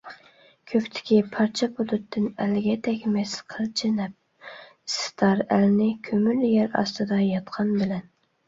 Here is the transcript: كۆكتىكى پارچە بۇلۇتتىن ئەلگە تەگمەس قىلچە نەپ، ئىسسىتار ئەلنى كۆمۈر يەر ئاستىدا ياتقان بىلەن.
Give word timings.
كۆكتىكى 0.69 1.17
پارچە 1.35 1.67
بۇلۇتتىن 1.79 2.25
ئەلگە 2.45 2.77
تەگمەس 2.87 3.35
قىلچە 3.55 3.91
نەپ، 3.99 4.49
ئىسسىتار 4.55 5.45
ئەلنى 5.59 5.91
كۆمۈر 6.09 6.45
يەر 6.57 6.75
ئاستىدا 6.81 7.25
ياتقان 7.29 7.75
بىلەن. 7.85 8.07